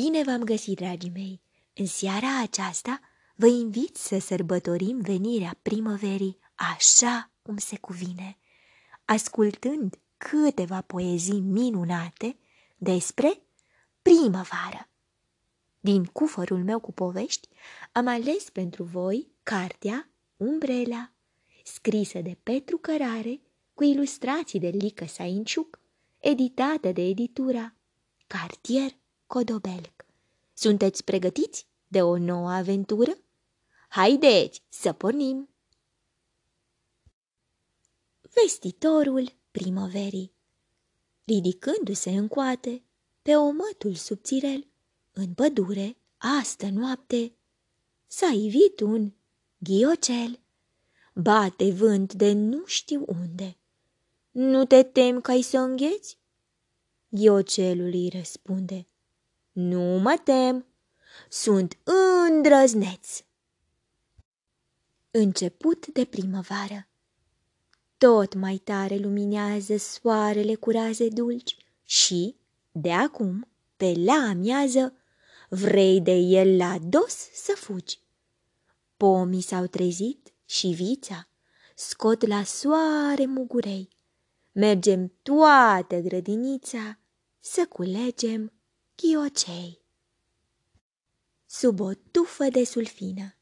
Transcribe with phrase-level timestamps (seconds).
[0.00, 1.40] Bine v-am găsit, dragii mei!
[1.74, 3.00] În seara aceasta
[3.34, 8.38] vă invit să sărbătorim venirea primăverii așa cum se cuvine,
[9.04, 12.36] ascultând câteva poezii minunate
[12.76, 13.42] despre
[14.02, 14.88] primăvară.
[15.80, 17.48] Din cufărul meu cu povești
[17.92, 21.12] am ales pentru voi cartea Umbrela,
[21.64, 23.40] scrisă de Petru Cărare,
[23.74, 25.80] cu ilustrații de Lică Sainciuc,
[26.18, 27.74] editată de editura
[28.26, 29.02] Cartier
[29.34, 30.06] Codobelc.
[30.52, 33.18] Sunteți pregătiți de o nouă aventură?
[33.88, 35.48] Haideți să pornim!
[38.20, 40.32] Vestitorul primăverii
[41.24, 42.82] Ridicându-se în coate,
[43.22, 44.66] pe omătul subțirel,
[45.12, 47.32] în pădure, astă noapte,
[48.06, 49.12] s-a ivit un
[49.58, 50.40] ghiocel.
[51.14, 53.56] Bate vânt de nu știu unde.
[54.30, 56.18] Nu te tem că ai să îngheți?
[57.08, 58.86] Ghiocelul îi răspunde.
[59.54, 60.66] Nu mă tem,
[61.28, 61.78] sunt
[62.28, 63.22] îndrăzneț.
[65.10, 66.88] Început de primăvară.
[67.98, 72.36] Tot mai tare luminează soarele cu raze dulci și,
[72.72, 74.94] de acum, pe la amiază,
[75.48, 77.98] vrei de el la dos să fugi.
[78.96, 81.28] Pomii s-au trezit și vița
[81.74, 83.88] scot la soare mugurei.
[84.52, 86.98] Mergem toată grădinița
[87.40, 88.52] să culegem
[88.96, 89.80] ghiocei.
[91.46, 93.36] Sub o tufă de sulfină.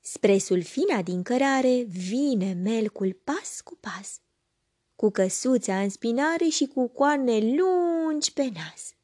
[0.00, 4.20] Spre sulfina din cărare vine melcul pas cu pas,
[4.96, 8.94] cu căsuța în spinare și cu coarne lungi pe nas.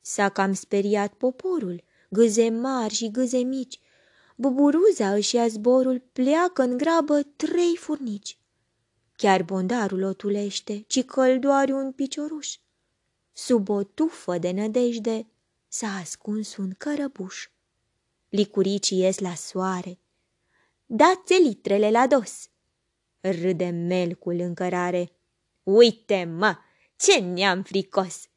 [0.00, 3.80] S-a cam speriat poporul, gâze mari și gâze mici.
[4.36, 8.38] Buburuza își ia zborul, pleacă în grabă trei furnici.
[9.16, 12.56] Chiar bondarul o tulește, ci căldoare un picioruș.
[13.36, 15.26] Sub o tufă de nădejde
[15.68, 17.48] s-a ascuns un cărăbuș.
[18.28, 19.98] Licuricii ies la soare.
[20.86, 22.48] Dați litrele la dos!
[23.20, 25.12] Râde melcul în cărare.
[25.62, 26.56] Uite, mă,
[26.96, 28.28] ce neam fricos!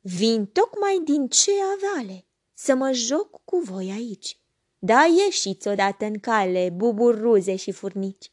[0.00, 2.24] Vin tocmai din ce avale
[2.54, 4.38] să mă joc cu voi aici.
[4.78, 8.30] Da, ieșiți odată în cale, buburuze și furnici.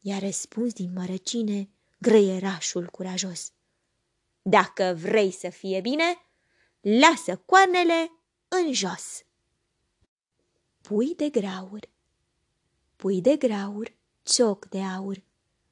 [0.00, 1.68] I-a răspuns din mărăcine
[1.98, 3.52] grăierașul curajos.
[4.42, 6.16] Dacă vrei să fie bine,
[6.80, 8.10] lasă coarnele
[8.48, 9.24] în jos.
[10.80, 11.90] Pui de graur
[12.96, 13.92] Pui de graur,
[14.22, 15.22] cioc de aur,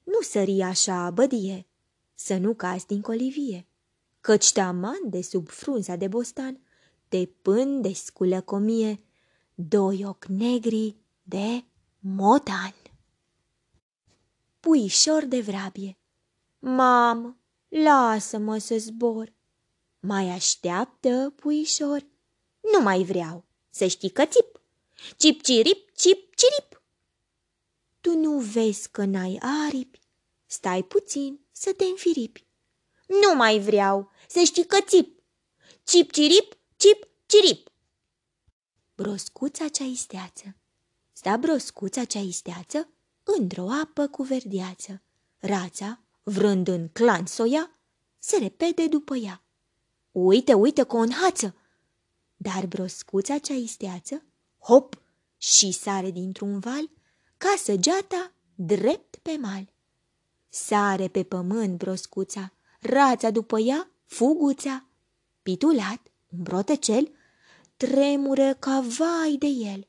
[0.03, 1.66] nu sări așa bădie,
[2.14, 3.66] să nu cazi din colivie,
[4.20, 6.60] căci taman de sub frunza de bostan
[7.08, 9.00] te pânde sculă comie
[9.54, 11.64] doi ochi negri de
[11.98, 12.75] motan.
[14.60, 15.98] Puișor de vrabie.
[16.58, 17.39] Mamă,
[17.70, 19.32] lasă-mă să zbor.
[20.00, 22.06] Mai așteaptă, puișor?
[22.72, 24.60] Nu mai vreau, să știi că țip.
[25.16, 26.82] Cip cirip, cip cirip.
[28.00, 30.00] Tu nu vezi că n-ai aripi?
[30.47, 32.44] Stai puțin să te înfiripi.
[33.06, 35.22] Nu mai vreau, să știi că țip.
[35.84, 37.70] Cip cirip, cip cirip.
[38.94, 40.56] Broscuța cea isteață.
[41.12, 42.88] Sta broscuța cea isteață
[43.22, 45.02] într-o apă cu verdeață.
[45.38, 47.70] Rața vrând în clan să o ia,
[48.19, 49.42] se repede după ea.
[50.12, 51.54] Uite, uite că o înhață!
[52.36, 54.25] Dar broscuța cea isteață,
[54.58, 55.03] hop,
[55.36, 56.91] și sare dintr-un val,
[57.36, 59.72] ca săgeata drept pe mal.
[60.48, 64.84] Sare pe pământ broscuța, rața după ea, fuguța.
[65.42, 67.10] Pitulat, un brotecel,
[67.76, 69.88] tremură ca vai de el.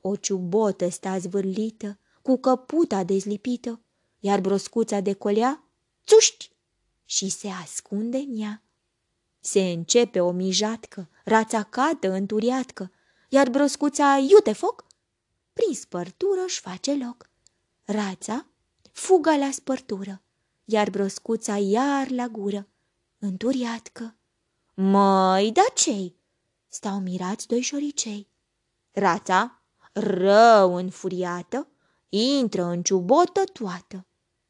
[0.00, 3.80] O ciubotă sta zvârlită, cu căputa dezlipită,
[4.18, 5.64] iar broscuța de colea,
[6.06, 6.50] țuști,
[7.04, 8.62] și se ascunde în ea.
[9.40, 12.92] Se începe o mijatcă, rața cată înturiatcă,
[13.28, 14.84] iar broscuța iute foc,
[15.52, 17.30] prin spărtură își face loc.
[17.84, 18.46] Rața
[18.92, 20.22] fuga la spărtură,
[20.64, 22.68] iar broscuța iar la gură,
[23.18, 24.16] înturiatcă.
[24.74, 26.16] Măi, da cei?
[26.66, 28.28] Stau mirați doi șoricei.
[28.90, 29.62] Rața,
[29.92, 31.68] rău înfuriată,
[32.08, 34.07] intră în ciubotă toată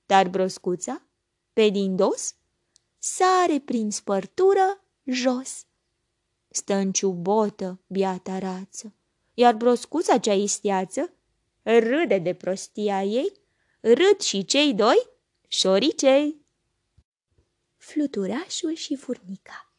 [0.09, 1.03] dar broscuța,
[1.53, 2.35] pe din dos,
[2.99, 5.67] sare prin spărtură jos.
[6.49, 8.95] Stă în ciubotă, biata rață,
[9.35, 11.13] iar broscuța cea isteață
[11.63, 13.33] râde de prostia ei,
[13.81, 15.09] râd și cei doi
[15.49, 16.37] șoricei.
[17.77, 19.73] Fluturașul și furnica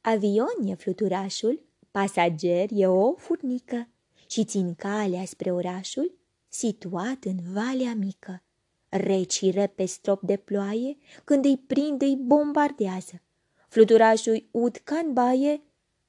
[0.00, 3.88] Avion e fluturașul, pasager e o furnică
[4.26, 6.18] și țin calea spre orașul
[6.48, 8.45] situat în valea mică.
[8.88, 13.22] Reci pe strop de ploaie, când îi prind îi bombardează.
[13.68, 15.62] Fluturașul ud ca în baie,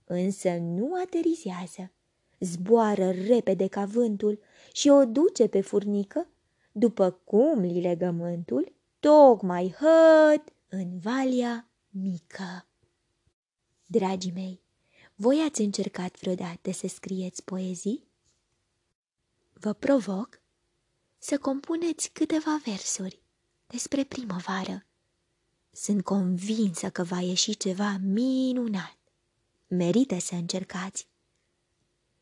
[0.05, 1.91] însă nu aterizează.
[2.39, 4.39] Zboară repede ca vântul
[4.73, 6.27] și o duce pe furnică,
[6.71, 12.67] după cum li legământul, tocmai hăt în valia mică.
[13.85, 14.61] Dragii mei,
[15.15, 18.07] voi ați încercat vreodată să scrieți poezii?
[19.53, 20.41] Vă provoc
[21.27, 23.21] să compuneți câteva versuri
[23.67, 24.85] despre primăvară.
[25.71, 28.97] Sunt convinsă că va ieși ceva minunat.
[29.67, 31.07] Merită să încercați.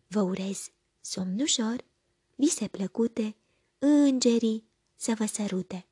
[0.08, 0.72] Vă urez
[1.02, 1.84] somn ușor,
[2.36, 3.36] vise plăcute,
[3.80, 5.88] îngerii să vă sărute.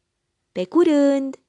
[0.51, 1.39] Pe curând!